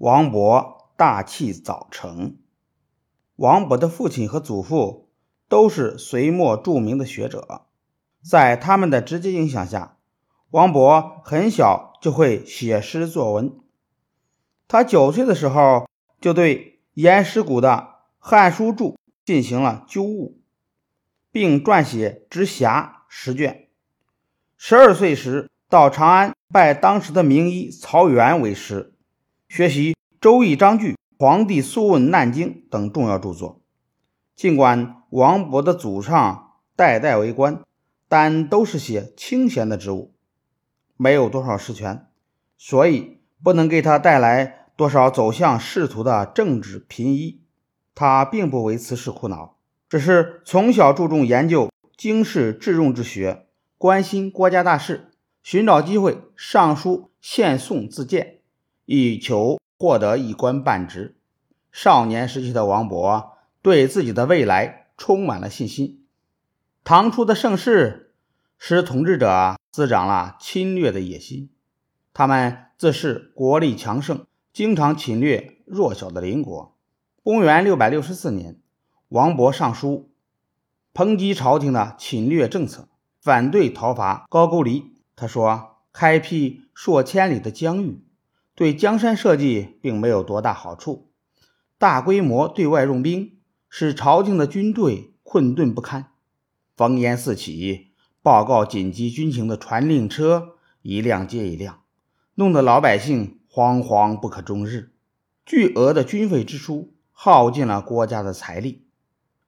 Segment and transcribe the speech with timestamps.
[0.00, 2.38] 王勃大器早成。
[3.36, 5.10] 王勃的父亲和祖父
[5.46, 7.66] 都是隋末著名的学者，
[8.24, 9.98] 在他们的直接影响下，
[10.48, 13.60] 王勃很小就会写诗作文。
[14.66, 15.86] 他九岁的时候
[16.18, 17.68] 就对颜师古的
[18.18, 18.92] 《汉书注》
[19.26, 20.40] 进行了纠误，
[21.30, 23.68] 并撰写《直辖》十卷。
[24.56, 28.96] 十二岁时到长安拜当时的名医曹元为师。
[29.50, 33.60] 学习《周易》章句、《黄帝素问·难经》等重要著作。
[34.36, 37.60] 尽管王勃的祖上代代为官，
[38.06, 40.14] 但都是些清闲的职务，
[40.96, 42.06] 没有多少实权，
[42.56, 47.40] 所以不能给他带来多少走向仕途的政治贫衣。
[47.92, 49.56] 他并不为此事苦恼，
[49.88, 55.10] 只是从小注重研究经世致用之学，关心国家大事，
[55.42, 58.36] 寻找机会上书献颂自荐。
[58.92, 61.14] 以求获得一官半职。
[61.70, 63.30] 少年时期的王勃
[63.62, 66.04] 对自己的未来充满了信心。
[66.82, 68.16] 唐初的盛世
[68.58, 71.50] 使统治者滋长了侵略的野心，
[72.12, 76.76] 他们自恃国力强盛，经常侵略弱小的邻国。
[77.22, 78.58] 公元六百六十四年，
[79.10, 80.10] 王勃上书
[80.92, 82.88] 抨击朝廷的侵略政策，
[83.20, 84.96] 反对讨伐高句丽。
[85.14, 88.04] 他说：“开辟数千里的疆域。”
[88.60, 91.08] 对江山社稷并没有多大好处，
[91.78, 93.38] 大规模对外用兵
[93.70, 96.10] 使朝廷的军队困顿不堪，
[96.76, 101.80] 烽烟四起，报告紧急军情的传令车一辆接一辆，
[102.34, 104.90] 弄得老百姓惶惶不可终日。
[105.46, 108.84] 巨额的军费支出耗尽了国家的财力。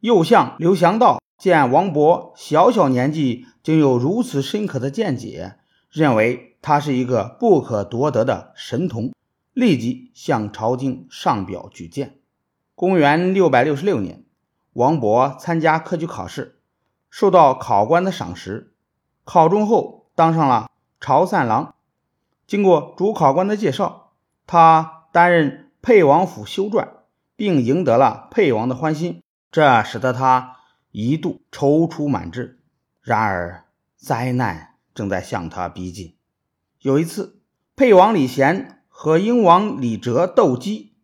[0.00, 5.56] 右相刘祥道见王勃小小年纪竟有如此深刻的见解，
[5.92, 6.48] 认为。
[6.64, 9.12] 他是一个不可多得的神童，
[9.52, 12.20] 立即向朝廷上表举荐。
[12.76, 14.24] 公元六百六十六年，
[14.74, 16.60] 王勃参加科举考试，
[17.10, 18.74] 受到考官的赏识，
[19.24, 20.70] 考中后当上了
[21.00, 21.74] 朝散郎。
[22.46, 24.12] 经过主考官的介绍，
[24.46, 26.90] 他担任沛王府修撰，
[27.34, 29.20] 并赢得了沛王的欢心，
[29.50, 30.58] 这使得他
[30.92, 32.60] 一度踌躇满志。
[33.00, 33.64] 然而，
[33.96, 36.14] 灾难正在向他逼近。
[36.80, 37.40] 有一次，
[37.76, 40.94] 沛王李贤和英王李哲斗鸡，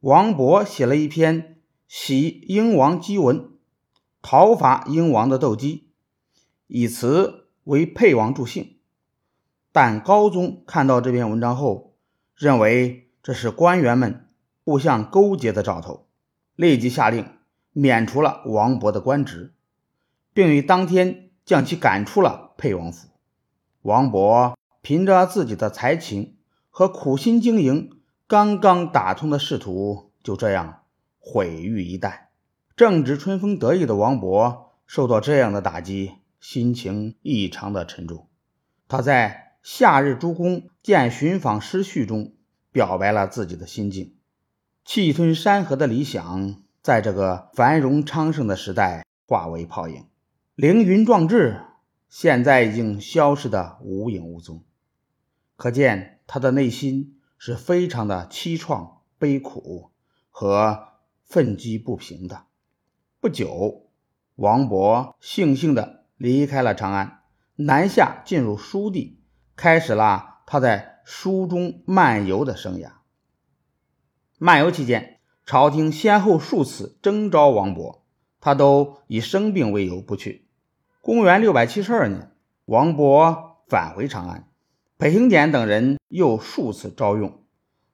[0.00, 3.50] 王勃写了一篇喜英王鸡文，
[4.22, 5.90] 讨伐英王的斗鸡，
[6.66, 8.76] 以此为沛王助兴。
[9.72, 11.94] 但高宗看到这篇文章后，
[12.34, 14.28] 认为这是官员们
[14.64, 16.06] 互相勾结的兆头，
[16.54, 17.26] 立即下令
[17.72, 19.52] 免除了王勃的官职，
[20.32, 23.08] 并于当天将其赶出了沛王府。
[23.86, 24.54] 王勃。
[24.82, 26.36] 凭着自己的才情
[26.70, 27.90] 和苦心经营，
[28.28, 30.82] 刚刚打通的仕途就这样
[31.18, 32.26] 毁于一旦。
[32.76, 38.28] 正值春风得意的王勃受到这样的打击，心情异常的沉重。
[38.86, 42.34] 他在《夏日诸公见寻访诗序》中
[42.70, 44.14] 表白了自己的心境：
[44.84, 50.04] 气吞山河的理想，在这个繁荣昌盛的时代化为泡影；
[50.54, 51.60] 凌云壮志，
[52.08, 54.64] 现在已经消失的无影无踪。
[55.56, 59.90] 可见他的内心是非常的凄怆、悲苦
[60.30, 60.88] 和
[61.24, 62.44] 愤激不平的。
[63.20, 63.90] 不久，
[64.36, 67.20] 王勃悻悻地离开了长安，
[67.56, 69.20] 南下进入书地，
[69.56, 72.92] 开始了他在书中漫游的生涯。
[74.38, 78.02] 漫游期间，朝廷先后数次征召王勃，
[78.40, 80.45] 他都以生病为由不去。
[81.06, 82.32] 公元六百七十二年，
[82.64, 84.48] 王勃返回长安。
[84.98, 87.44] 裴行俭等人又数次招用，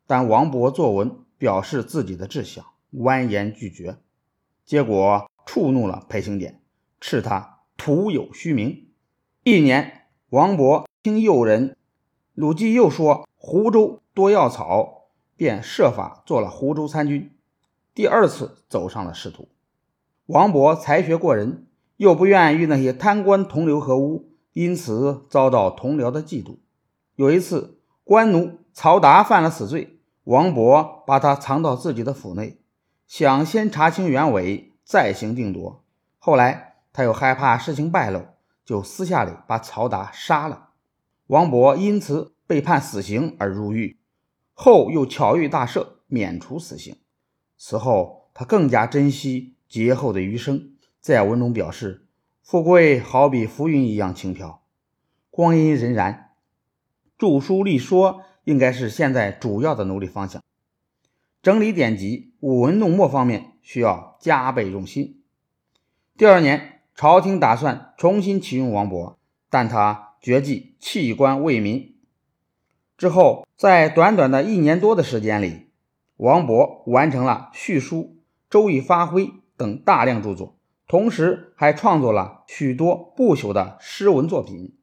[0.06, 3.98] 但王勃作文表示自己的志向，婉言拒绝，
[4.64, 6.62] 结果触怒了裴行俭，
[7.02, 8.88] 斥他徒有虚名。
[9.42, 11.76] 一年，王勃听友人
[12.32, 17.30] 鲁季又说湖州多药草，便设法做了湖州参军，
[17.94, 19.50] 第二次走上了仕途。
[20.24, 21.66] 王勃才学过人，
[22.02, 26.56] 又不愿与那些贪官同流合污，因此遭到同僚的嫉妒。
[27.14, 32.58] 有一次，官奴曹达犯了死罪，王勃把他藏到自己的府内，
[33.06, 35.84] 想先查清原委，再行定夺。
[36.18, 38.22] 后来他又害怕事情败露，
[38.64, 40.70] 就私下里把曹达杀了。
[41.28, 44.00] 王勃因此被判死刑而入狱，
[44.54, 46.96] 后又巧遇大赦，免除死刑。
[47.56, 50.71] 此后，他更加珍惜劫后的余生，
[51.02, 52.06] 在文中表示
[52.42, 54.62] ：“富贵好比浮云一样轻飘，
[55.30, 56.26] 光阴荏苒。”
[57.18, 60.40] 著书立说应该是现在主要的努力方向。
[61.42, 65.20] 整理典籍、舞文弄墨方面需要加倍用心。
[66.16, 69.16] 第二年，朝廷打算重新启用王勃，
[69.50, 71.96] 但他决计弃官为民。
[72.96, 75.66] 之后，在短短的一年多的时间里，
[76.18, 77.96] 王勃完成了续书
[78.48, 79.26] 《周易发挥》
[79.56, 80.56] 等大量著作，
[80.92, 84.76] 同时还创作了许多不朽的诗文作品。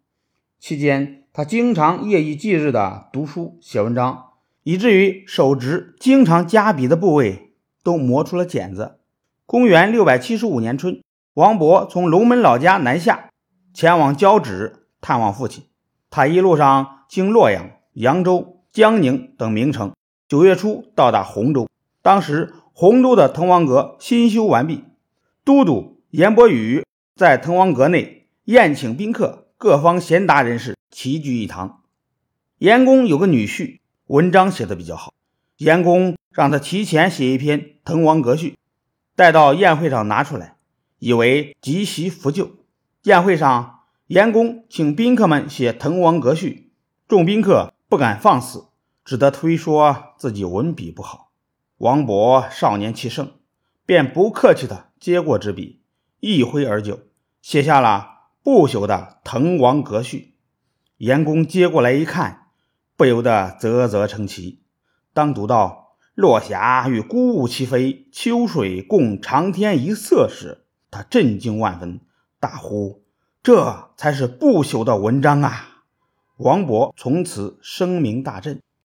[0.59, 4.29] 期间，他经常夜以继日地读书写文章，
[4.63, 7.53] 以至于手指经常夹笔的部位
[7.83, 9.01] 都磨出了茧子。
[9.45, 10.99] 公元六百七十五年春，
[11.35, 13.29] 王勃从龙门老家南下，
[13.71, 15.65] 前往交趾探望父亲。
[16.09, 19.93] 他一路上经洛阳、扬州、江宁等名城。
[20.27, 21.67] 九月初到达洪州，
[22.01, 24.85] 当时洪州的滕王阁新修完毕，
[25.45, 26.83] 都督严伯宇
[27.15, 31.83] 在滕王阁内宴请宾客，各方贤达人士齐聚一堂。
[32.57, 33.77] 严公有个女婿，
[34.07, 35.13] 文章写的比较好，
[35.57, 38.49] 严公让他提前写一篇《滕王阁序》，
[39.15, 40.55] 带到宴会上拿出来，
[40.97, 42.53] 以为吉席扶柩。
[43.03, 46.71] 宴会上，严公请宾客们写《滕王阁序》，
[47.07, 48.65] 众宾客不敢放肆。
[49.05, 51.31] 只得推说自己文笔不好。
[51.77, 53.33] 王勃少年气盛，
[53.85, 55.78] 便不客气地接过纸笔，
[56.19, 56.99] 一挥而就，
[57.41, 58.07] 写下了
[58.43, 60.17] 不朽的《滕王阁序》。
[60.97, 62.47] 严公接过来一看，
[62.97, 64.63] 不由得啧啧称奇。
[65.13, 72.01] 当读到“落霞与孤鹜齐飞，秋水共长天一色”时，他震惊万分，
[72.39, 73.03] 大呼
[73.41, 75.83] ：“这才是不朽的文章啊！”
[76.37, 78.61] 王勃从此声名大振。